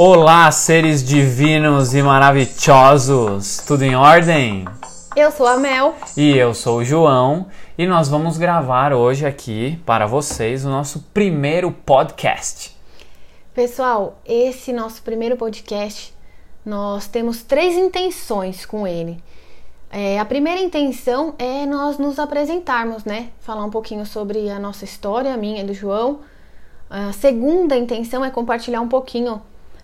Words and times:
Olá, 0.00 0.48
seres 0.52 1.02
divinos 1.02 1.92
e 1.92 2.00
maravilhosos! 2.04 3.56
Tudo 3.66 3.82
em 3.82 3.96
ordem? 3.96 4.64
Eu 5.16 5.32
sou 5.32 5.44
a 5.44 5.56
Mel. 5.56 5.92
E 6.16 6.36
eu 6.36 6.54
sou 6.54 6.78
o 6.78 6.84
João. 6.84 7.48
E 7.76 7.84
nós 7.84 8.08
vamos 8.08 8.38
gravar 8.38 8.92
hoje 8.92 9.26
aqui 9.26 9.76
para 9.84 10.06
vocês 10.06 10.64
o 10.64 10.68
nosso 10.68 11.00
primeiro 11.12 11.72
podcast. 11.72 12.76
Pessoal, 13.52 14.20
esse 14.24 14.72
nosso 14.72 15.02
primeiro 15.02 15.36
podcast, 15.36 16.14
nós 16.64 17.08
temos 17.08 17.42
três 17.42 17.74
intenções 17.74 18.64
com 18.64 18.86
ele. 18.86 19.20
É, 19.90 20.20
a 20.20 20.24
primeira 20.24 20.60
intenção 20.60 21.34
é 21.40 21.66
nós 21.66 21.98
nos 21.98 22.20
apresentarmos, 22.20 23.04
né? 23.04 23.30
Falar 23.40 23.64
um 23.64 23.70
pouquinho 23.70 24.06
sobre 24.06 24.48
a 24.48 24.60
nossa 24.60 24.84
história, 24.84 25.34
a 25.34 25.36
minha 25.36 25.62
e 25.62 25.66
do 25.66 25.74
João. 25.74 26.20
A 26.88 27.12
segunda 27.12 27.76
intenção 27.76 28.24
é 28.24 28.30
compartilhar 28.30 28.80
um 28.80 28.88
pouquinho 28.88 29.42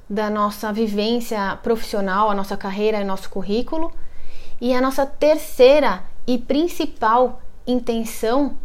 da 0.08 0.28
nossa 0.28 0.72
vivência 0.72 1.58
profissional, 1.62 2.30
a 2.30 2.34
nossa 2.34 2.56
carreira 2.56 3.00
e 3.00 3.04
nosso 3.04 3.30
currículo. 3.30 3.92
E 4.60 4.74
a 4.74 4.80
nossa 4.80 5.04
terceira 5.04 6.02
e 6.26 6.38
principal 6.38 7.40
intenção 7.66 8.56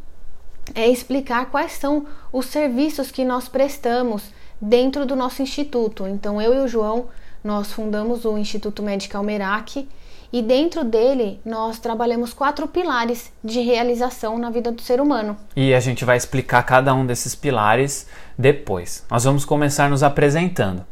é 0.75 0.88
explicar 0.88 1.47
quais 1.47 1.73
são 1.73 2.05
os 2.31 2.45
serviços 2.45 3.11
que 3.11 3.25
nós 3.25 3.49
prestamos 3.49 4.23
dentro 4.61 5.05
do 5.05 5.16
nosso 5.16 5.41
instituto. 5.41 6.07
Então, 6.07 6.41
eu 6.41 6.53
e 6.53 6.59
o 6.59 6.67
João, 6.67 7.07
nós 7.44 7.71
fundamos 7.71 8.25
o 8.25 8.38
Instituto 8.38 8.83
Medical 8.83 9.23
Merak 9.23 9.88
e 10.31 10.41
dentro 10.41 10.83
dele 10.83 11.39
nós 11.44 11.80
trabalhamos 11.80 12.33
quatro 12.33 12.67
pilares 12.67 13.31
de 13.44 13.61
realização 13.61 14.38
na 14.38 14.49
vida 14.49 14.71
do 14.71 14.81
ser 14.81 15.02
humano. 15.02 15.35
E 15.55 15.73
a 15.73 15.80
gente 15.80 16.05
vai 16.05 16.17
explicar 16.17 16.61
cada 16.63 16.94
um 16.94 17.05
desses 17.05 17.33
pilares 17.33 18.08
depois. 18.38 19.05
Nós 19.09 19.23
vamos 19.23 19.45
começar 19.45 19.89
nos 19.89 20.03
apresentando. 20.03 20.85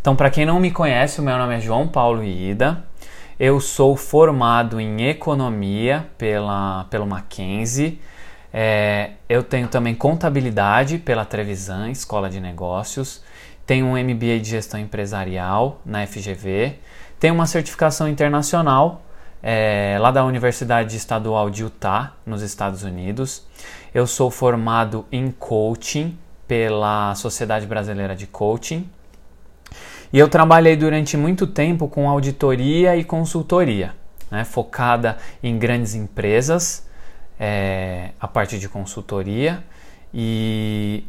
Então, 0.00 0.16
para 0.16 0.30
quem 0.30 0.44
não 0.44 0.58
me 0.58 0.70
conhece, 0.70 1.20
o 1.20 1.22
meu 1.22 1.36
nome 1.38 1.56
é 1.56 1.60
João 1.60 1.86
Paulo 1.86 2.22
Ida. 2.24 2.84
Eu 3.38 3.60
sou 3.60 3.96
formado 3.96 4.80
em 4.80 5.08
economia 5.08 6.06
pela, 6.16 6.84
pelo 6.90 7.06
Mackenzie. 7.06 8.00
É, 8.52 9.12
eu 9.28 9.42
tenho 9.42 9.68
também 9.68 9.94
contabilidade 9.94 10.98
pela 10.98 11.24
Trevisan, 11.24 11.90
Escola 11.90 12.28
de 12.28 12.40
Negócios. 12.40 13.22
Tenho 13.66 13.86
um 13.86 13.92
MBA 13.92 14.40
de 14.40 14.50
gestão 14.50 14.78
empresarial 14.78 15.80
na 15.84 16.06
FGV. 16.06 16.78
Tenho 17.18 17.34
uma 17.34 17.46
certificação 17.46 18.08
internacional 18.08 19.02
é, 19.42 19.96
lá 20.00 20.10
da 20.10 20.24
Universidade 20.24 20.96
Estadual 20.96 21.50
de 21.50 21.62
Utah, 21.62 22.12
nos 22.24 22.42
Estados 22.42 22.84
Unidos. 22.84 23.46
Eu 23.94 24.06
sou 24.06 24.30
formado 24.30 25.04
em 25.10 25.30
coaching 25.30 26.16
pela 26.46 27.14
Sociedade 27.14 27.66
Brasileira 27.66 28.14
de 28.14 28.26
Coaching. 28.26 28.88
E 30.12 30.18
eu 30.18 30.28
trabalhei 30.28 30.76
durante 30.76 31.16
muito 31.16 31.46
tempo 31.46 31.88
com 31.88 32.06
auditoria 32.06 32.94
e 32.94 33.02
consultoria, 33.02 33.94
né, 34.30 34.44
focada 34.44 35.16
em 35.42 35.58
grandes 35.58 35.94
empresas, 35.94 36.86
é, 37.40 38.10
a 38.20 38.28
parte 38.28 38.58
de 38.58 38.68
consultoria 38.68 39.64
e 40.12 41.06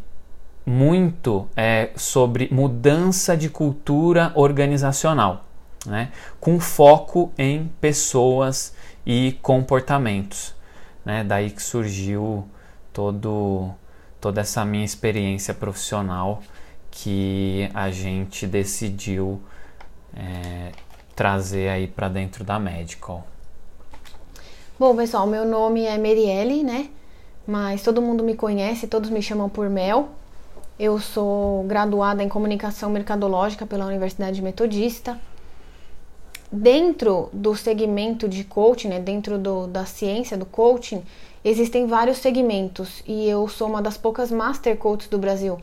muito 0.66 1.50
é, 1.54 1.90
sobre 1.98 2.48
mudança 2.50 3.36
de 3.36 3.50
cultura 3.50 4.32
organizacional, 4.36 5.44
né, 5.86 6.10
com 6.40 6.58
foco 6.58 7.34
em 7.38 7.70
pessoas 7.82 8.74
e 9.06 9.38
comportamentos. 9.42 10.56
Né, 11.04 11.26
daí 11.26 11.52
que 11.52 11.62
surgiu 11.62 12.48
todo, 12.94 13.70
toda 14.22 14.40
essa 14.40 14.64
minha 14.64 14.86
experiência 14.86 15.54
profissional 15.54 16.42
que 16.96 17.70
a 17.74 17.90
gente 17.90 18.46
decidiu 18.46 19.42
é, 20.16 20.72
trazer 21.16 21.70
aí 21.70 21.88
para 21.88 22.08
dentro 22.08 22.44
da 22.44 22.60
Medical. 22.60 23.26
Bom, 24.78 24.96
pessoal, 24.96 25.26
meu 25.26 25.44
nome 25.44 25.86
é 25.86 25.98
Merielle, 25.98 26.64
né? 26.64 26.90
Mas 27.48 27.82
todo 27.82 28.02
mundo 28.02 28.24
me 28.24 28.36
conhece, 28.36 28.88
todos 28.88 29.10
me 29.10 29.22
chamam 29.24 29.50
por 29.50 29.70
Mel. 29.70 30.10
Eu 30.78 31.00
sou 31.00 31.64
graduada 31.64 32.24
em 32.24 32.30
comunicação 32.30 32.92
mercadológica 32.92 33.66
pela 33.66 33.86
Universidade 33.86 34.42
Metodista. 34.42 35.20
Dentro 36.52 37.30
do 37.34 37.56
segmento 37.56 38.30
de 38.30 38.44
coaching, 38.44 38.90
né, 38.90 39.00
dentro 39.00 39.40
do, 39.40 39.66
da 39.66 39.86
ciência 39.86 40.38
do 40.38 40.46
coaching, 40.46 41.04
existem 41.44 41.88
vários 41.88 42.20
segmentos 42.20 43.02
e 43.08 43.28
eu 43.28 43.48
sou 43.48 43.68
uma 43.68 43.82
das 43.82 43.98
poucas 43.98 44.32
master 44.32 44.78
coaches 44.78 45.10
do 45.10 45.18
Brasil. 45.18 45.60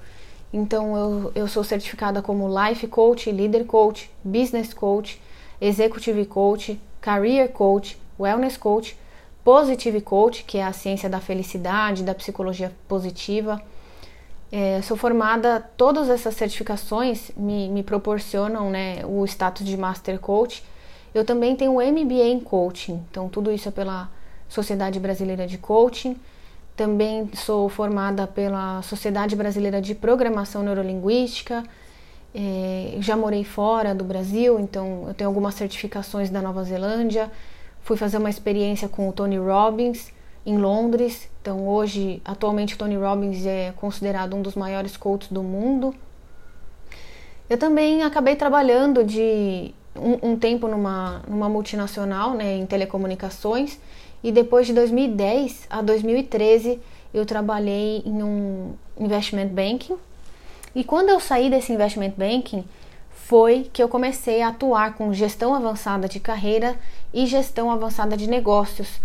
Então 0.52 0.96
eu, 0.96 1.32
eu 1.34 1.48
sou 1.48 1.62
certificada 1.62 2.20
como 2.20 2.48
Life 2.48 2.86
Coach, 2.88 3.30
Leader 3.30 3.64
Coach, 3.64 4.10
Business 4.24 4.74
Coach, 4.74 5.20
Executive 5.60 6.24
Coach, 6.26 6.80
Career 7.00 7.50
Coach, 7.50 7.96
Wellness 8.18 8.56
Coach, 8.56 8.96
Positive 9.44 10.00
Coach, 10.00 10.44
que 10.44 10.58
é 10.58 10.64
a 10.64 10.72
ciência 10.72 11.08
da 11.08 11.20
felicidade, 11.20 12.02
da 12.02 12.14
psicologia 12.14 12.72
positiva. 12.88 13.60
É, 14.52 14.82
sou 14.82 14.96
formada, 14.96 15.60
todas 15.76 16.10
essas 16.10 16.34
certificações 16.34 17.30
me, 17.36 17.68
me 17.68 17.82
proporcionam 17.84 18.68
né, 18.68 19.04
o 19.06 19.24
status 19.24 19.64
de 19.64 19.76
Master 19.76 20.18
Coach. 20.18 20.64
Eu 21.14 21.24
também 21.24 21.54
tenho 21.54 21.74
MBA 21.74 22.24
em 22.24 22.40
Coaching, 22.40 23.02
então 23.10 23.28
tudo 23.28 23.52
isso 23.52 23.68
é 23.68 23.72
pela 23.72 24.10
Sociedade 24.48 24.98
Brasileira 24.98 25.46
de 25.46 25.56
Coaching. 25.56 26.16
Também 26.80 27.28
sou 27.34 27.68
formada 27.68 28.26
pela 28.26 28.80
Sociedade 28.80 29.36
Brasileira 29.36 29.82
de 29.82 29.94
Programação 29.94 30.62
Neurolinguística. 30.62 31.62
É, 32.34 32.96
já 33.00 33.14
morei 33.14 33.44
fora 33.44 33.94
do 33.94 34.02
Brasil, 34.02 34.58
então 34.58 35.04
eu 35.06 35.12
tenho 35.12 35.28
algumas 35.28 35.56
certificações 35.56 36.30
da 36.30 36.40
Nova 36.40 36.64
Zelândia. 36.64 37.30
Fui 37.82 37.98
fazer 37.98 38.16
uma 38.16 38.30
experiência 38.30 38.88
com 38.88 39.06
o 39.10 39.12
Tony 39.12 39.36
Robbins 39.36 40.10
em 40.46 40.56
Londres. 40.56 41.28
Então 41.42 41.68
hoje, 41.68 42.22
atualmente, 42.24 42.76
o 42.76 42.78
Tony 42.78 42.96
Robbins 42.96 43.44
é 43.44 43.74
considerado 43.76 44.34
um 44.34 44.40
dos 44.40 44.54
maiores 44.54 44.96
coaches 44.96 45.30
do 45.30 45.42
mundo. 45.42 45.94
Eu 47.50 47.58
também 47.58 48.02
acabei 48.04 48.36
trabalhando 48.36 49.04
de 49.04 49.74
um, 49.96 50.30
um 50.32 50.36
tempo 50.38 50.68
numa, 50.68 51.22
numa 51.26 51.48
multinacional, 51.48 52.34
né, 52.34 52.56
em 52.56 52.66
telecomunicações 52.66 53.78
e 54.22 54.30
depois 54.30 54.66
de 54.66 54.72
2010 54.72 55.66
a 55.70 55.82
2013 55.82 56.80
eu 57.12 57.26
trabalhei 57.26 58.02
em 58.04 58.22
um 58.22 58.74
investment 58.98 59.48
banking. 59.48 59.96
E 60.74 60.84
quando 60.84 61.08
eu 61.08 61.18
saí 61.18 61.50
desse 61.50 61.72
investment 61.72 62.12
banking, 62.16 62.64
foi 63.10 63.68
que 63.72 63.82
eu 63.82 63.88
comecei 63.88 64.42
a 64.42 64.48
atuar 64.48 64.94
com 64.94 65.12
gestão 65.12 65.54
avançada 65.54 66.08
de 66.08 66.20
carreira 66.20 66.76
e 67.12 67.26
gestão 67.26 67.70
avançada 67.70 68.16
de 68.16 68.28
negócios. 68.28 69.00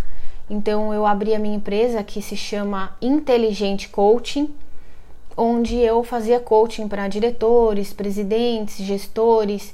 Então 0.50 0.94
eu 0.94 1.06
abri 1.06 1.34
a 1.34 1.40
minha 1.40 1.56
empresa 1.56 2.04
que 2.04 2.22
se 2.22 2.38
chama 2.38 2.96
Inteligente 3.02 3.90
Coaching, 3.90 4.54
onde 5.36 5.78
eu 5.78 6.04
fazia 6.04 6.40
coaching 6.40 6.88
para 6.88 7.08
diretores, 7.08 7.92
presidentes, 7.92 8.78
gestores 8.78 9.74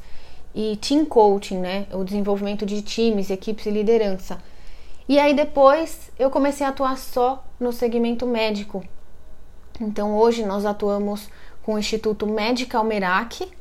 e 0.53 0.75
team 0.77 1.05
coaching, 1.05 1.57
né? 1.57 1.87
O 1.91 2.03
desenvolvimento 2.03 2.65
de 2.65 2.81
times, 2.81 3.29
equipes 3.29 3.65
e 3.65 3.71
liderança. 3.71 4.37
E 5.07 5.19
aí 5.19 5.33
depois 5.33 6.11
eu 6.17 6.29
comecei 6.29 6.65
a 6.65 6.69
atuar 6.69 6.97
só 6.97 7.43
no 7.59 7.71
segmento 7.71 8.25
médico. 8.25 8.83
Então 9.79 10.15
hoje 10.15 10.45
nós 10.45 10.65
atuamos 10.65 11.29
com 11.63 11.75
o 11.75 11.79
Instituto 11.79 12.25
Medical 12.27 12.83
Merak. 12.83 13.51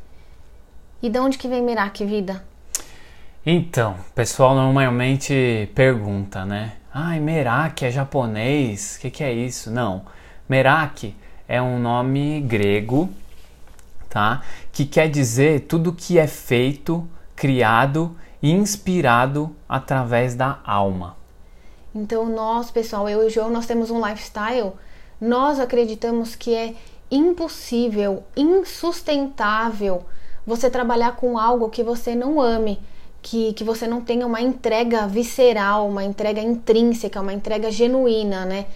E 1.03 1.09
de 1.09 1.19
onde 1.19 1.39
que 1.39 1.49
vem 1.49 1.63
Merak 1.63 2.05
Vida? 2.05 2.45
Então, 3.45 3.97
o 4.11 4.13
pessoal 4.13 4.55
normalmente 4.55 5.71
pergunta, 5.75 6.45
né? 6.45 6.75
Ai, 6.93 7.19
Merak 7.19 7.87
é 7.87 7.91
japonês? 7.91 8.97
O 8.97 9.01
que, 9.01 9.11
que 9.11 9.25
é 9.25 9.33
isso? 9.33 9.71
Não. 9.71 10.03
Merak 10.47 11.15
é 11.49 11.61
um 11.63 11.79
nome 11.79 12.41
grego, 12.43 13.09
tá? 14.11 14.43
Que 14.73 14.85
quer 14.85 15.09
dizer 15.09 15.61
tudo 15.61 15.93
que 15.93 16.19
é 16.19 16.27
feito, 16.27 17.09
criado 17.35 18.15
e 18.43 18.51
inspirado 18.51 19.55
através 19.69 20.35
da 20.35 20.59
alma. 20.65 21.17
Então, 21.95 22.29
nós, 22.29 22.71
pessoal, 22.71 23.09
eu 23.09 23.23
e 23.23 23.27
o 23.27 23.31
João, 23.31 23.51
nós 23.51 23.67
temos 23.67 23.91
um 23.91 24.05
lifestyle, 24.07 24.73
nós 25.21 25.59
acreditamos 25.59 26.35
que 26.35 26.55
é 26.55 26.75
impossível, 27.11 28.23
insustentável 28.37 30.05
você 30.47 30.71
trabalhar 30.71 31.17
com 31.17 31.39
algo 31.39 31.69
que 31.69 31.83
você 31.83 32.15
não 32.15 32.41
ame, 32.41 32.79
que, 33.21 33.53
que 33.53 33.65
você 33.65 33.87
não 33.87 34.01
tenha 34.01 34.27
uma 34.27 34.41
entrega 34.41 35.07
visceral, 35.07 35.89
uma 35.89 36.05
entrega 36.05 36.41
intrínseca, 36.41 37.21
uma 37.21 37.33
entrega 37.33 37.71
genuína, 37.71 38.45
né? 38.45 38.67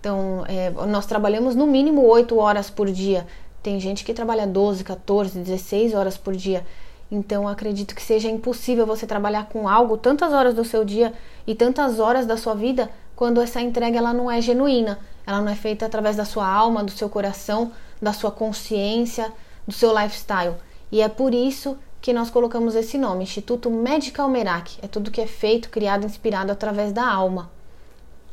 Então, 0.00 0.44
é, 0.46 0.70
nós 0.86 1.06
trabalhamos 1.06 1.54
no 1.54 1.66
mínimo 1.66 2.04
8 2.06 2.36
horas 2.36 2.68
por 2.68 2.90
dia. 2.90 3.26
Tem 3.64 3.80
gente 3.80 4.04
que 4.04 4.12
trabalha 4.12 4.46
12, 4.46 4.84
14, 4.84 5.38
16 5.38 5.94
horas 5.94 6.18
por 6.18 6.36
dia. 6.36 6.66
Então, 7.10 7.48
acredito 7.48 7.94
que 7.94 8.02
seja 8.02 8.28
impossível 8.28 8.84
você 8.84 9.06
trabalhar 9.06 9.46
com 9.46 9.66
algo 9.66 9.96
tantas 9.96 10.34
horas 10.34 10.52
do 10.52 10.66
seu 10.66 10.84
dia 10.84 11.14
e 11.46 11.54
tantas 11.54 11.98
horas 11.98 12.26
da 12.26 12.36
sua 12.36 12.54
vida 12.54 12.90
quando 13.16 13.40
essa 13.40 13.62
entrega 13.62 13.96
ela 13.96 14.12
não 14.12 14.30
é 14.30 14.38
genuína. 14.42 14.98
Ela 15.26 15.40
não 15.40 15.50
é 15.50 15.54
feita 15.54 15.86
através 15.86 16.14
da 16.14 16.26
sua 16.26 16.46
alma, 16.46 16.84
do 16.84 16.90
seu 16.90 17.08
coração, 17.08 17.72
da 18.02 18.12
sua 18.12 18.30
consciência, 18.30 19.32
do 19.66 19.72
seu 19.72 19.98
lifestyle. 19.98 20.56
E 20.92 21.00
é 21.00 21.08
por 21.08 21.32
isso 21.32 21.78
que 22.02 22.12
nós 22.12 22.28
colocamos 22.28 22.74
esse 22.74 22.98
nome, 22.98 23.24
Instituto 23.24 23.70
Medical 23.70 24.28
Merak. 24.28 24.76
É 24.82 24.86
tudo 24.86 25.10
que 25.10 25.22
é 25.22 25.26
feito, 25.26 25.70
criado, 25.70 26.04
inspirado 26.04 26.52
através 26.52 26.92
da 26.92 27.10
alma. 27.10 27.50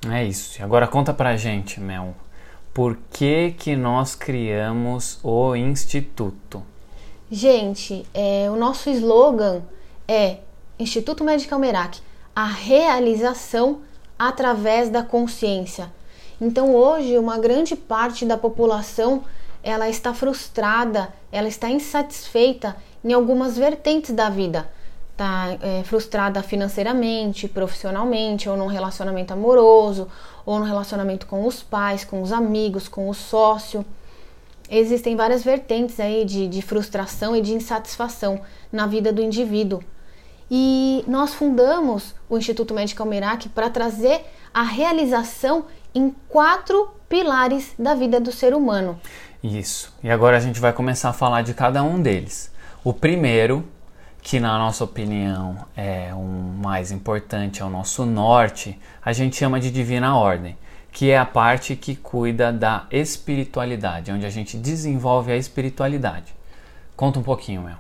É 0.10 0.26
isso. 0.26 0.60
E 0.60 0.62
agora 0.62 0.90
conta 0.90 1.14
pra 1.14 1.38
gente, 1.38 1.80
Mel, 1.80 2.14
por 2.74 2.98
que 3.12 3.52
que 3.58 3.76
nós 3.76 4.16
criamos 4.16 5.20
o 5.24 5.56
instituto? 5.56 6.64
Gente, 7.30 8.06
é, 8.14 8.50
o 8.50 8.56
nosso 8.56 8.90
slogan 8.90 9.62
é 10.08 10.38
Instituto 10.80 11.24
Medical 11.24 11.60
Merak, 11.60 12.00
a 12.36 12.46
realização 12.46 13.82
através 14.18 14.90
da 14.90 15.04
consciência. 15.04 15.92
Então 16.40 16.74
hoje 16.74 17.18
uma 17.18 17.38
grande 17.38 17.76
parte 17.76 18.26
da 18.26 18.38
população 18.38 19.24
ela 19.64 19.90
está 19.90 20.14
frustrada, 20.14 21.14
ela 21.32 21.48
está 21.48 21.70
insatisfeita 21.70 22.76
em 23.04 23.14
algumas 23.14 23.58
vertentes 23.58 24.12
da 24.16 24.30
vida. 24.30 24.70
Está 25.22 25.56
é, 25.62 25.84
frustrada 25.84 26.42
financeiramente, 26.42 27.48
profissionalmente, 27.48 28.50
ou 28.50 28.58
num 28.58 28.66
relacionamento 28.66 29.32
amoroso, 29.32 30.08
ou 30.44 30.58
no 30.58 30.66
relacionamento 30.66 31.28
com 31.28 31.46
os 31.46 31.62
pais, 31.62 32.04
com 32.04 32.24
os 32.24 32.32
amigos, 32.32 32.88
com 32.88 33.08
o 33.08 33.14
sócio. 33.14 33.86
Existem 34.68 35.16
várias 35.16 35.44
vertentes 35.44 36.00
aí 36.00 36.26
de, 36.26 36.48
de 36.48 36.60
frustração 36.64 37.36
e 37.36 37.42
de 37.42 37.54
insatisfação 37.54 38.42
na 38.72 38.88
vida 38.88 39.14
do 39.14 39.22
indivíduo. 39.22 39.84
E 40.50 41.06
nós 41.08 41.36
fundamos 41.36 42.16
o 42.28 42.36
Instituto 42.36 42.74
Médico 42.74 43.04
Almerac 43.04 43.48
para 43.50 43.70
trazer 43.70 44.26
a 44.52 44.64
realização 44.64 45.66
em 45.94 46.16
quatro 46.28 46.90
pilares 47.08 47.76
da 47.78 47.94
vida 47.94 48.20
do 48.20 48.32
ser 48.32 48.56
humano. 48.56 49.00
Isso. 49.44 49.94
E 50.04 50.10
agora 50.10 50.38
a 50.38 50.40
gente 50.40 50.60
vai 50.60 50.74
começar 50.74 51.10
a 51.10 51.14
falar 51.14 51.44
de 51.44 51.54
cada 51.54 51.84
um 51.84 52.02
deles. 52.02 52.52
O 52.84 52.92
primeiro, 52.92 53.64
que 54.22 54.40
na 54.40 54.58
nossa 54.58 54.84
opinião 54.84 55.58
é 55.76 56.14
o 56.14 56.22
mais 56.22 56.92
importante, 56.92 57.62
é 57.62 57.66
o 57.66 57.70
nosso 57.70 58.06
norte, 58.06 58.80
a 59.04 59.12
gente 59.14 59.36
chama 59.36 59.60
de 59.60 59.72
divina 59.72 60.16
ordem, 60.16 60.58
que 60.92 61.10
é 61.10 61.18
a 61.18 61.26
parte 61.26 61.76
que 61.76 61.96
cuida 61.96 62.52
da 62.52 62.86
espiritualidade, 62.92 64.12
onde 64.12 64.26
a 64.26 64.30
gente 64.30 64.58
desenvolve 64.58 65.32
a 65.32 65.38
espiritualidade. 65.38 66.34
Conta 66.96 67.20
um 67.20 67.24
pouquinho, 67.24 67.64
Mel. 67.64 67.78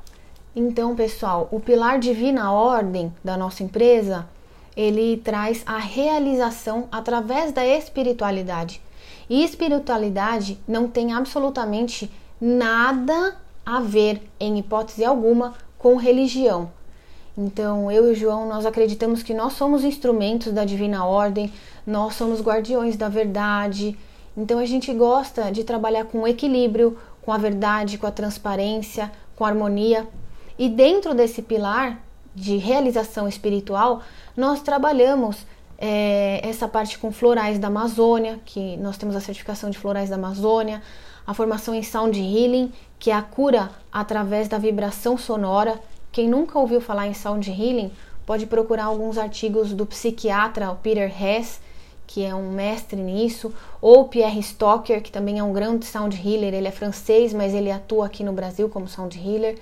Então, 0.55 0.95
pessoal, 0.95 1.47
o 1.51 1.59
pilar 1.59 1.99
divina 1.99 2.51
ordem 2.51 3.13
da 3.23 3.37
nossa 3.37 3.63
empresa, 3.63 4.27
ele 4.75 5.17
traz 5.17 5.63
a 5.65 5.77
realização 5.77 6.87
através 6.91 7.51
da 7.51 7.65
espiritualidade. 7.65 8.81
E 9.29 9.43
espiritualidade 9.43 10.59
não 10.67 10.87
tem 10.87 11.13
absolutamente 11.13 12.11
nada 12.39 13.37
a 13.65 13.79
ver, 13.79 14.21
em 14.39 14.57
hipótese 14.57 15.05
alguma, 15.05 15.53
com 15.81 15.95
religião. 15.95 16.71
Então, 17.35 17.91
eu 17.91 18.11
e 18.11 18.15
João, 18.15 18.47
nós 18.47 18.67
acreditamos 18.67 19.23
que 19.23 19.33
nós 19.33 19.53
somos 19.53 19.83
instrumentos 19.83 20.53
da 20.53 20.63
divina 20.63 21.05
ordem, 21.05 21.51
nós 21.87 22.13
somos 22.13 22.39
guardiões 22.39 22.95
da 22.95 23.09
verdade. 23.09 23.97
Então, 24.37 24.59
a 24.59 24.65
gente 24.65 24.93
gosta 24.93 25.51
de 25.51 25.63
trabalhar 25.63 26.05
com 26.05 26.27
equilíbrio, 26.27 26.99
com 27.23 27.33
a 27.33 27.37
verdade, 27.37 27.97
com 27.97 28.05
a 28.05 28.11
transparência, 28.11 29.11
com 29.35 29.43
a 29.43 29.47
harmonia. 29.47 30.07
E 30.59 30.69
dentro 30.69 31.15
desse 31.15 31.41
pilar 31.41 31.99
de 32.35 32.57
realização 32.57 33.27
espiritual, 33.27 34.03
nós 34.37 34.61
trabalhamos 34.61 35.47
é, 35.79 36.47
essa 36.47 36.67
parte 36.67 36.99
com 36.99 37.11
florais 37.11 37.57
da 37.57 37.69
Amazônia, 37.69 38.39
que 38.45 38.77
nós 38.77 38.97
temos 38.97 39.15
a 39.15 39.19
certificação 39.19 39.71
de 39.71 39.79
florais 39.79 40.11
da 40.11 40.15
Amazônia, 40.15 40.79
a 41.25 41.33
formação 41.33 41.73
em 41.73 41.83
Sound 41.83 42.19
Healing, 42.19 42.71
que 42.99 43.11
é 43.11 43.13
a 43.13 43.21
cura 43.21 43.71
através 43.91 44.47
da 44.47 44.57
vibração 44.57 45.17
sonora. 45.17 45.79
Quem 46.11 46.27
nunca 46.27 46.59
ouviu 46.59 46.81
falar 46.81 47.07
em 47.07 47.13
Sound 47.13 47.49
Healing, 47.49 47.91
pode 48.25 48.45
procurar 48.45 48.85
alguns 48.85 49.17
artigos 49.17 49.73
do 49.73 49.85
psiquiatra 49.85 50.73
Peter 50.81 51.11
Hess, 51.11 51.59
que 52.11 52.25
é 52.25 52.35
um 52.35 52.51
mestre 52.51 53.01
nisso, 53.01 53.53
ou 53.81 54.09
Pierre 54.09 54.39
Stocker, 54.39 55.01
que 55.01 55.11
também 55.11 55.39
é 55.39 55.43
um 55.43 55.53
grande 55.53 55.85
sound 55.85 56.15
healer, 56.17 56.53
ele 56.53 56.67
é 56.67 56.71
francês, 56.71 57.33
mas 57.33 57.53
ele 57.53 57.71
atua 57.71 58.07
aqui 58.07 58.21
no 58.21 58.33
Brasil 58.33 58.67
como 58.67 58.85
sound 58.85 59.17
healer. 59.17 59.57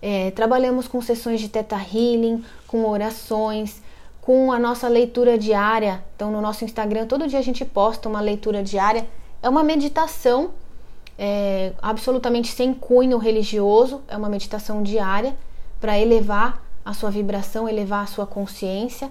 É, 0.00 0.30
trabalhamos 0.30 0.86
com 0.86 1.02
sessões 1.02 1.40
de 1.40 1.48
teta 1.48 1.74
healing, 1.74 2.44
com 2.68 2.84
orações, 2.88 3.82
com 4.20 4.52
a 4.52 4.58
nossa 4.58 4.86
leitura 4.86 5.36
diária. 5.36 6.04
Então, 6.14 6.30
no 6.30 6.40
nosso 6.40 6.64
Instagram, 6.64 7.06
todo 7.06 7.26
dia 7.26 7.40
a 7.40 7.42
gente 7.42 7.64
posta 7.64 8.08
uma 8.08 8.20
leitura 8.20 8.62
diária. 8.62 9.06
É 9.42 9.48
uma 9.48 9.64
meditação 9.64 10.50
é, 11.18 11.72
absolutamente 11.80 12.48
sem 12.48 12.74
cunho 12.74 13.18
religioso, 13.18 14.02
é 14.08 14.16
uma 14.16 14.28
meditação 14.28 14.82
diária 14.82 15.36
para 15.80 15.98
elevar 15.98 16.62
a 16.84 16.92
sua 16.92 17.10
vibração, 17.10 17.68
elevar 17.68 18.04
a 18.04 18.06
sua 18.06 18.26
consciência. 18.26 19.10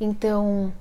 Então, 0.00 0.72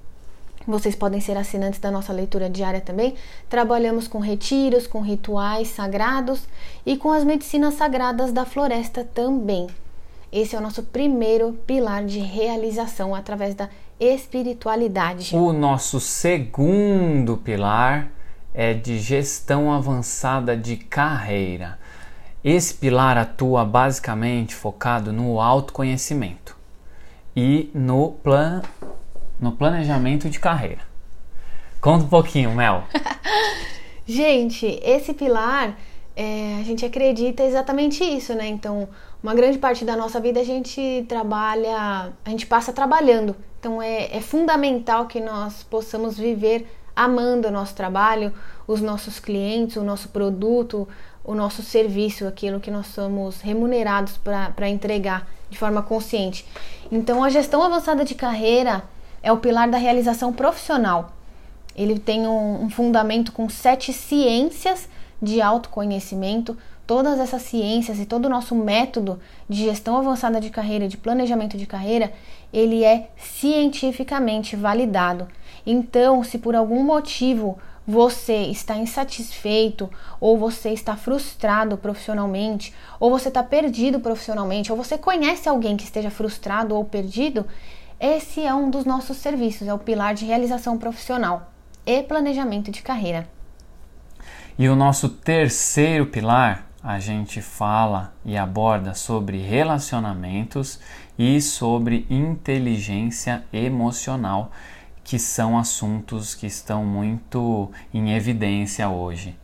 vocês 0.67 0.95
podem 0.95 1.19
ser 1.19 1.35
assinantes 1.37 1.79
da 1.79 1.89
nossa 1.89 2.13
leitura 2.13 2.49
diária 2.49 2.79
também. 2.79 3.15
Trabalhamos 3.49 4.07
com 4.07 4.19
retiros, 4.19 4.85
com 4.85 5.01
rituais 5.01 5.69
sagrados 5.69 6.47
e 6.85 6.95
com 6.95 7.11
as 7.11 7.23
medicinas 7.23 7.73
sagradas 7.73 8.31
da 8.31 8.45
floresta 8.45 9.03
também. 9.03 9.67
Esse 10.31 10.55
é 10.55 10.59
o 10.59 10.61
nosso 10.61 10.83
primeiro 10.83 11.53
pilar 11.65 12.05
de 12.05 12.19
realização 12.19 13.15
através 13.15 13.55
da 13.55 13.67
espiritualidade. 13.99 15.35
O 15.35 15.51
nosso 15.51 15.99
segundo 15.99 17.37
pilar 17.37 18.11
é 18.53 18.73
de 18.73 18.99
gestão 18.99 19.71
avançada 19.71 20.55
de 20.55 20.77
carreira. 20.77 21.79
Esse 22.43 22.73
pilar 22.73 23.17
atua 23.17 23.65
basicamente 23.65 24.55
focado 24.55 25.11
no 25.11 25.39
autoconhecimento 25.41 26.55
e 27.35 27.69
no, 27.73 28.11
plan... 28.11 28.61
no 29.39 29.51
planejamento 29.51 30.29
de 30.29 30.39
carreira. 30.39 30.81
Conta 31.81 32.05
um 32.05 32.09
pouquinho, 32.09 32.53
Mel. 32.53 32.83
gente, 34.05 34.79
esse 34.83 35.13
pilar, 35.13 35.77
é, 36.15 36.57
a 36.59 36.63
gente 36.63 36.85
acredita 36.85 37.43
exatamente 37.43 38.03
isso, 38.03 38.33
né? 38.33 38.47
Então, 38.47 38.89
uma 39.21 39.33
grande 39.33 39.57
parte 39.57 39.83
da 39.83 39.95
nossa 39.95 40.19
vida 40.19 40.39
a 40.39 40.43
gente 40.43 41.05
trabalha, 41.07 42.13
a 42.23 42.29
gente 42.29 42.45
passa 42.45 42.71
trabalhando. 42.71 43.35
Então 43.59 43.81
é, 43.81 44.15
é 44.15 44.21
fundamental 44.21 45.05
que 45.05 45.19
nós 45.19 45.63
possamos 45.63 46.17
viver 46.17 46.65
amando 46.99 47.47
o 47.47 47.51
nosso 47.51 47.73
trabalho, 47.73 48.33
os 48.67 48.81
nossos 48.81 49.19
clientes, 49.19 49.77
o 49.77 49.83
nosso 49.83 50.09
produto, 50.09 50.85
o 51.23 51.33
nosso 51.33 51.61
serviço, 51.61 52.27
aquilo 52.27 52.59
que 52.59 52.69
nós 52.69 52.87
somos 52.87 53.39
remunerados 53.39 54.17
para 54.17 54.69
entregar 54.69 55.25
de 55.49 55.57
forma 55.57 55.81
consciente. 55.81 56.45
Então, 56.91 57.23
a 57.23 57.29
gestão 57.29 57.63
avançada 57.63 58.03
de 58.03 58.15
carreira 58.15 58.83
é 59.23 59.31
o 59.31 59.37
pilar 59.37 59.69
da 59.69 59.77
realização 59.77 60.33
profissional. 60.33 61.13
Ele 61.73 61.97
tem 61.97 62.27
um, 62.27 62.65
um 62.65 62.69
fundamento 62.69 63.31
com 63.31 63.47
sete 63.47 63.93
ciências 63.93 64.89
de 65.21 65.41
autoconhecimento, 65.41 66.57
todas 66.85 67.17
essas 67.17 67.43
ciências 67.43 67.99
e 67.99 68.05
todo 68.05 68.25
o 68.25 68.29
nosso 68.29 68.53
método 68.55 69.19
de 69.47 69.63
gestão 69.63 69.97
avançada 69.97 70.41
de 70.41 70.49
carreira, 70.49 70.87
de 70.87 70.97
planejamento 70.97 71.57
de 71.57 71.65
carreira, 71.65 72.11
ele 72.51 72.83
é 72.83 73.09
cientificamente 73.17 74.55
validado. 74.55 75.27
Então, 75.65 76.23
se 76.23 76.37
por 76.37 76.55
algum 76.55 76.83
motivo 76.83 77.57
você 77.85 78.43
está 78.43 78.77
insatisfeito, 78.77 79.89
ou 80.19 80.37
você 80.37 80.69
está 80.69 80.95
frustrado 80.95 81.75
profissionalmente, 81.75 82.73
ou 82.99 83.09
você 83.09 83.29
está 83.29 83.41
perdido 83.41 83.99
profissionalmente, 83.99 84.71
ou 84.71 84.77
você 84.77 84.97
conhece 84.97 85.49
alguém 85.49 85.75
que 85.75 85.83
esteja 85.83 86.11
frustrado 86.11 86.75
ou 86.75 86.85
perdido, 86.85 87.47
esse 87.99 88.45
é 88.45 88.53
um 88.53 88.69
dos 88.69 88.85
nossos 88.85 89.17
serviços, 89.17 89.67
é 89.67 89.73
o 89.73 89.79
pilar 89.79 90.13
de 90.13 90.25
realização 90.25 90.77
profissional 90.77 91.51
e 91.85 92.03
planejamento 92.03 92.69
de 92.69 92.83
carreira. 92.83 93.27
E 94.57 94.69
o 94.69 94.75
nosso 94.75 95.09
terceiro 95.09 96.05
pilar 96.05 96.68
a 96.83 96.99
gente 96.99 97.41
fala 97.41 98.13
e 98.23 98.37
aborda 98.37 98.93
sobre 98.93 99.37
relacionamentos 99.37 100.79
e 101.17 101.41
sobre 101.41 102.05
inteligência 102.09 103.43
emocional, 103.51 104.51
que 105.03 105.19
são 105.19 105.57
assuntos 105.57 106.33
que 106.35 106.47
estão 106.47 106.85
muito 106.85 107.69
em 107.93 108.15
evidência 108.15 108.87
hoje. 108.87 109.35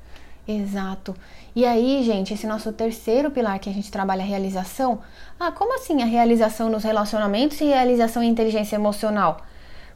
Exato. 0.47 1.15
E 1.55 1.65
aí, 1.65 2.03
gente, 2.03 2.33
esse 2.33 2.45
nosso 2.45 2.71
terceiro 2.71 3.31
pilar 3.31 3.59
que 3.59 3.69
a 3.69 3.73
gente 3.73 3.91
trabalha 3.91 4.23
a 4.23 4.27
realização. 4.27 4.99
Ah, 5.39 5.51
como 5.51 5.75
assim 5.75 6.03
a 6.03 6.05
realização 6.05 6.69
nos 6.69 6.83
relacionamentos 6.83 7.59
e 7.59 7.65
realização 7.65 8.21
em 8.21 8.29
inteligência 8.29 8.75
emocional? 8.75 9.41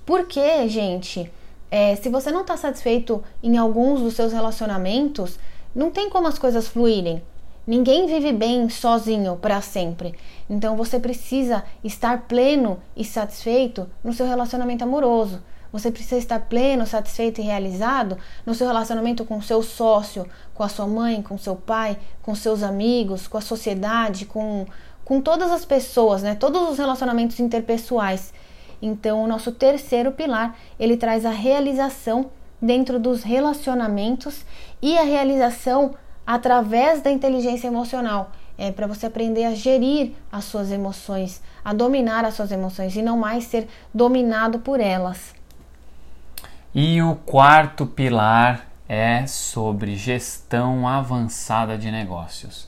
Porque, 0.05 0.67
gente, 0.67 1.31
é, 1.69 1.95
se 1.95 2.09
você 2.09 2.31
não 2.31 2.41
está 2.41 2.57
satisfeito 2.57 3.23
em 3.43 3.57
alguns 3.57 4.01
dos 4.01 4.15
seus 4.15 4.33
relacionamentos, 4.33 5.37
não 5.75 5.91
tem 5.91 6.09
como 6.09 6.27
as 6.27 6.39
coisas 6.39 6.67
fluírem. 6.67 7.21
Ninguém 7.65 8.07
vive 8.07 8.31
bem 8.31 8.67
sozinho 8.67 9.35
para 9.35 9.61
sempre. 9.61 10.15
Então 10.49 10.75
você 10.75 10.99
precisa 10.99 11.63
estar 11.83 12.27
pleno 12.27 12.79
e 12.95 13.05
satisfeito 13.05 13.87
no 14.03 14.11
seu 14.11 14.25
relacionamento 14.25 14.83
amoroso. 14.83 15.41
Você 15.71 15.91
precisa 15.91 16.17
estar 16.17 16.39
pleno, 16.39 16.87
satisfeito 16.87 17.39
e 17.39 17.43
realizado 17.43 18.17
no 18.43 18.55
seu 18.55 18.65
relacionamento 18.65 19.23
com 19.23 19.39
seu 19.39 19.61
sócio, 19.61 20.25
com 20.53 20.63
a 20.63 20.67
sua 20.67 20.87
mãe, 20.87 21.21
com 21.21 21.37
seu 21.37 21.55
pai, 21.55 21.97
com 22.23 22.33
seus 22.33 22.63
amigos, 22.63 23.27
com 23.27 23.37
a 23.37 23.41
sociedade, 23.41 24.25
com, 24.25 24.65
com 25.05 25.21
todas 25.21 25.51
as 25.51 25.63
pessoas, 25.65 26.23
né? 26.23 26.33
Todos 26.33 26.71
os 26.71 26.79
relacionamentos 26.79 27.39
interpessoais. 27.39 28.33
Então, 28.81 29.21
o 29.23 29.27
nosso 29.27 29.51
terceiro 29.51 30.11
pilar, 30.11 30.57
ele 30.79 30.97
traz 30.97 31.23
a 31.23 31.29
realização 31.29 32.31
dentro 32.61 32.99
dos 32.99 33.23
relacionamentos 33.23 34.45
e 34.81 34.97
a 34.97 35.03
realização 35.03 35.95
através 36.25 37.01
da 37.01 37.11
inteligência 37.11 37.67
emocional. 37.67 38.31
É 38.57 38.71
para 38.71 38.87
você 38.87 39.05
aprender 39.05 39.45
a 39.45 39.55
gerir 39.55 40.13
as 40.31 40.43
suas 40.43 40.71
emoções, 40.71 41.41
a 41.63 41.73
dominar 41.73 42.25
as 42.25 42.33
suas 42.33 42.51
emoções 42.51 42.95
e 42.95 43.01
não 43.01 43.17
mais 43.17 43.45
ser 43.45 43.67
dominado 43.93 44.59
por 44.59 44.79
elas. 44.79 45.33
E 46.75 47.01
o 47.01 47.15
quarto 47.15 47.85
pilar 47.85 48.67
é 48.87 49.25
sobre 49.25 49.95
gestão 49.95 50.87
avançada 50.87 51.77
de 51.77 51.89
negócios. 51.89 52.67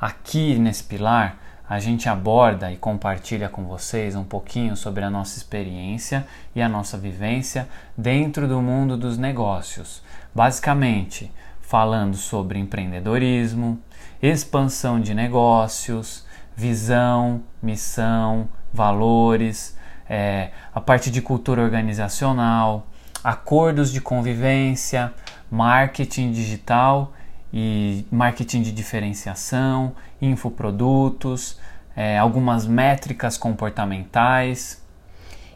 Aqui 0.00 0.58
nesse 0.58 0.84
pilar, 0.84 1.36
a 1.70 1.78
gente 1.78 2.08
aborda 2.08 2.72
e 2.72 2.76
compartilha 2.76 3.48
com 3.48 3.64
vocês 3.64 4.16
um 4.16 4.24
pouquinho 4.24 4.74
sobre 4.76 5.04
a 5.04 5.08
nossa 5.08 5.38
experiência 5.38 6.26
e 6.52 6.60
a 6.60 6.68
nossa 6.68 6.98
vivência 6.98 7.68
dentro 7.96 8.48
do 8.48 8.60
mundo 8.60 8.96
dos 8.96 9.16
negócios. 9.16 10.02
Basicamente, 10.34 11.30
falando 11.60 12.16
sobre 12.16 12.58
empreendedorismo, 12.58 13.80
expansão 14.20 15.00
de 15.00 15.14
negócios, 15.14 16.26
visão, 16.56 17.40
missão, 17.62 18.48
valores, 18.74 19.78
é, 20.08 20.50
a 20.74 20.80
parte 20.80 21.08
de 21.08 21.22
cultura 21.22 21.62
organizacional, 21.62 22.88
acordos 23.22 23.92
de 23.92 24.00
convivência, 24.00 25.14
marketing 25.48 26.32
digital 26.32 27.12
e 27.52 28.04
marketing 28.10 28.62
de 28.62 28.72
diferenciação, 28.72 29.92
infoprodutos, 30.20 31.58
é, 31.96 32.18
algumas 32.18 32.66
métricas 32.66 33.36
comportamentais. 33.36 34.82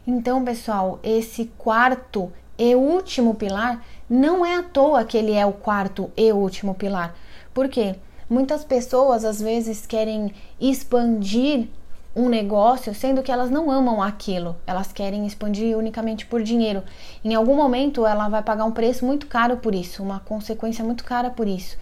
Então, 0.05 0.43
pessoal, 0.43 0.99
esse 1.03 1.45
quarto 1.57 2.31
e 2.57 2.75
último 2.75 3.35
pilar 3.35 3.83
não 4.09 4.45
é 4.45 4.55
à 4.55 4.63
toa 4.63 5.03
que 5.03 5.17
ele 5.17 5.33
é 5.33 5.45
o 5.45 5.51
quarto 5.51 6.11
e 6.15 6.31
último 6.31 6.75
pilar. 6.75 7.15
Por 7.53 7.67
quê? 7.69 7.95
Muitas 8.29 8.63
pessoas 8.63 9.23
às 9.23 9.39
vezes 9.39 9.85
querem 9.85 10.33
expandir 10.59 11.67
um 12.15 12.29
negócio, 12.29 12.95
sendo 12.95 13.21
que 13.21 13.31
elas 13.31 13.51
não 13.51 13.69
amam 13.69 14.01
aquilo, 14.01 14.55
elas 14.65 14.93
querem 14.93 15.27
expandir 15.27 15.77
unicamente 15.77 16.25
por 16.25 16.41
dinheiro. 16.41 16.81
Em 17.23 17.35
algum 17.35 17.55
momento 17.55 18.05
ela 18.05 18.29
vai 18.29 18.41
pagar 18.41 18.63
um 18.63 18.71
preço 18.71 19.05
muito 19.05 19.27
caro 19.27 19.57
por 19.57 19.75
isso, 19.75 20.01
uma 20.01 20.21
consequência 20.21 20.83
muito 20.83 21.03
cara 21.03 21.29
por 21.29 21.47
isso. 21.47 21.77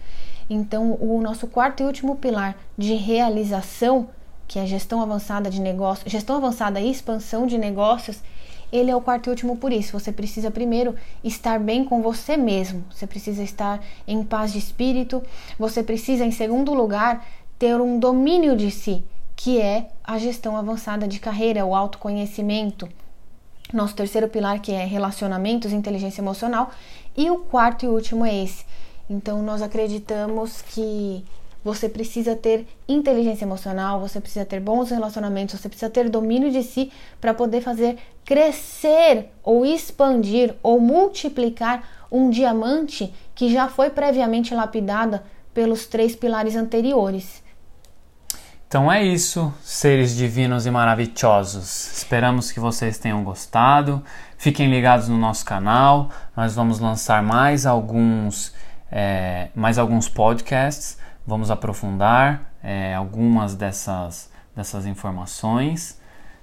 Então, 0.50 0.98
o 1.00 1.20
nosso 1.22 1.46
quarto 1.46 1.82
e 1.82 1.86
último 1.86 2.16
pilar 2.16 2.56
de 2.76 2.94
realização, 2.94 4.08
que 4.46 4.58
é 4.58 4.66
gestão 4.66 5.00
avançada 5.00 5.48
de 5.48 5.60
negócios, 5.60 6.10
gestão 6.10 6.36
avançada 6.36 6.80
e 6.80 6.90
expansão 6.90 7.46
de 7.46 7.56
negócios, 7.56 8.20
ele 8.72 8.90
é 8.90 8.96
o 8.96 9.00
quarto 9.00 9.28
e 9.28 9.30
último 9.30 9.56
por 9.56 9.72
isso. 9.72 9.98
Você 9.98 10.10
precisa 10.10 10.50
primeiro 10.50 10.96
estar 11.22 11.60
bem 11.60 11.84
com 11.84 12.02
você 12.02 12.36
mesmo. 12.36 12.84
Você 12.90 13.06
precisa 13.06 13.40
estar 13.40 13.80
em 14.06 14.24
paz 14.24 14.52
de 14.52 14.58
espírito. 14.58 15.22
Você 15.56 15.80
precisa, 15.80 16.24
em 16.24 16.32
segundo 16.32 16.74
lugar, 16.74 17.24
ter 17.56 17.80
um 17.80 18.00
domínio 18.00 18.56
de 18.56 18.72
si, 18.72 19.04
que 19.36 19.60
é 19.60 19.88
a 20.02 20.18
gestão 20.18 20.56
avançada 20.56 21.06
de 21.08 21.18
carreira, 21.18 21.64
o 21.64 21.74
autoconhecimento. 21.74 22.88
Nosso 23.72 23.94
terceiro 23.94 24.28
pilar, 24.28 24.60
que 24.60 24.72
é 24.72 24.84
relacionamentos, 24.84 25.72
inteligência 25.72 26.20
emocional. 26.20 26.70
E 27.16 27.30
o 27.30 27.38
quarto 27.38 27.84
e 27.84 27.88
último 27.88 28.24
é 28.24 28.42
esse, 28.42 28.64
então, 29.08 29.42
nós 29.42 29.60
acreditamos 29.60 30.62
que 30.62 31.24
você 31.62 31.88
precisa 31.88 32.34
ter 32.34 32.66
inteligência 32.88 33.44
emocional, 33.44 34.00
você 34.00 34.20
precisa 34.20 34.44
ter 34.44 34.60
bons 34.60 34.90
relacionamentos, 34.90 35.60
você 35.60 35.68
precisa 35.68 35.90
ter 35.90 36.08
domínio 36.08 36.50
de 36.50 36.62
si 36.62 36.92
para 37.20 37.34
poder 37.34 37.60
fazer 37.60 37.98
crescer 38.24 39.30
ou 39.42 39.64
expandir 39.64 40.54
ou 40.62 40.80
multiplicar 40.80 42.06
um 42.10 42.30
diamante 42.30 43.12
que 43.34 43.52
já 43.52 43.68
foi 43.68 43.90
previamente 43.90 44.54
lapidada 44.54 45.24
pelos 45.52 45.86
três 45.86 46.14
pilares 46.14 46.54
anteriores. 46.56 47.42
Então 48.74 48.90
é 48.90 49.04
isso, 49.04 49.54
seres 49.62 50.16
divinos 50.16 50.66
e 50.66 50.70
maravilhosos. 50.72 51.96
Esperamos 51.96 52.50
que 52.50 52.58
vocês 52.58 52.98
tenham 52.98 53.22
gostado. 53.22 54.02
Fiquem 54.36 54.68
ligados 54.68 55.06
no 55.06 55.16
nosso 55.16 55.44
canal. 55.44 56.10
Nós 56.36 56.56
vamos 56.56 56.80
lançar 56.80 57.22
mais 57.22 57.66
alguns 57.66 58.52
é, 58.90 59.50
mais 59.54 59.78
alguns 59.78 60.08
podcasts, 60.08 60.98
vamos 61.24 61.52
aprofundar 61.52 62.50
é, 62.64 62.92
algumas 62.94 63.54
dessas, 63.54 64.28
dessas 64.56 64.86
informações. 64.86 66.00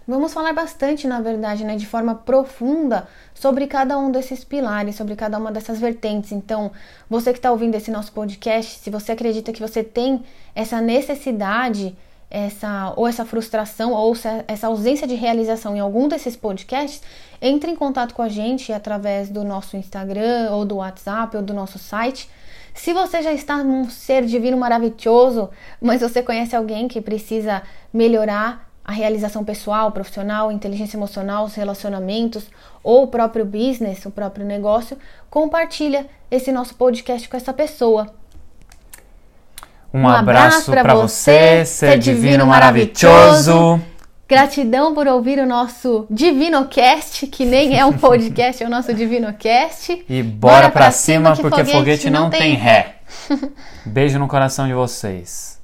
Vamos 0.08 0.34
falar 0.34 0.54
bastante, 0.54 1.08
na 1.08 1.20
verdade, 1.20 1.66
né, 1.66 1.76
de 1.76 1.86
forma 1.86 2.16
profunda 2.16 3.10
sobre 3.34 3.68
cada 3.68 3.98
um 3.98 4.10
desses 4.10 4.46
pilares, 4.46 4.96
sobre 4.96 5.18
cada 5.18 5.38
uma 5.38 5.52
dessas 5.52 5.82
vertentes. 5.82 6.32
Então, 6.32 6.72
você 7.10 7.34
que 7.34 7.40
está 7.40 7.52
ouvindo 7.52 7.76
esse 7.76 7.92
nosso 7.92 8.14
podcast, 8.14 8.80
se 8.80 8.90
você 8.90 9.12
acredita 9.12 9.52
que 9.52 9.62
você 9.62 9.84
tem 9.84 10.24
essa 10.56 10.80
necessidade, 10.80 11.94
essa 12.32 12.94
ou 12.96 13.08
essa 13.08 13.26
frustração 13.26 13.94
ou 13.94 14.16
essa 14.48 14.68
ausência 14.68 15.06
de 15.06 15.14
realização 15.14 15.76
em 15.76 15.80
algum 15.80 16.08
desses 16.08 16.36
podcasts, 16.36 17.02
entre 17.42 17.70
em 17.70 17.76
contato 17.76 18.16
com 18.16 18.22
a 18.22 18.30
gente 18.30 18.74
através 18.74 19.30
do 19.30 19.44
nosso 19.44 19.78
Instagram 19.78 20.50
ou 20.52 20.66
do 20.66 20.78
WhatsApp 20.78 21.36
ou 21.36 21.44
do 21.44 21.54
nosso 21.54 21.78
site 21.78 22.28
se 22.74 22.94
você 22.94 23.22
já 23.22 23.34
está 23.34 23.64
num 23.64 23.90
ser 23.90 24.26
divino 24.26 24.58
maravilhoso, 24.58 25.50
mas 25.82 26.02
você 26.02 26.24
conhece 26.24 26.56
alguém 26.56 26.88
que 26.88 27.02
precisa 27.02 27.62
melhorar 27.94 28.70
a 28.84 28.92
realização 28.92 29.44
pessoal, 29.44 29.92
profissional, 29.92 30.52
inteligência 30.52 30.98
emocional, 30.98 31.46
os 31.46 31.54
relacionamentos 31.54 32.50
ou 32.84 33.04
o 33.04 33.08
próprio 33.08 33.46
business, 33.46 34.06
o 34.06 34.12
próprio 34.12 34.46
negócio, 34.46 34.98
compartilha 35.30 36.08
esse 36.32 36.52
nosso 36.52 36.76
podcast 36.76 37.30
com 37.30 37.38
essa 37.38 37.54
pessoa. 37.54 38.21
Um, 39.94 40.02
um 40.02 40.10
abraço, 40.10 40.72
abraço 40.72 40.72
para 40.72 40.94
você, 40.96 41.66
ser 41.66 42.00
divino 42.00 42.46
maravilhoso. 42.46 43.82
Gratidão 44.28 44.94
por 44.94 45.08
ouvir 45.08 45.40
o 45.40 45.46
nosso 45.46 46.08
DivinoCast, 46.10 47.28
que 47.28 47.46
nem 47.46 47.78
é 47.78 47.86
um 47.86 47.92
podcast, 48.00 48.64
é 48.64 48.66
o 48.66 48.70
nosso 48.70 48.94
DivinoCast. 48.94 50.06
E 50.08 50.24
bora, 50.24 50.54
bora 50.54 50.72
pra, 50.72 50.84
pra 50.84 50.92
cima, 50.92 51.36
porque, 51.36 51.66
foguete, 51.66 51.72
foguete 51.72 52.10
não, 52.10 52.24
não 52.24 52.30
tem 52.30 52.56
ré. 52.56 52.96
Beijo 53.86 54.18
no 54.18 54.30
coração 54.30 54.68
de 54.68 54.74
vocês. 54.74 55.61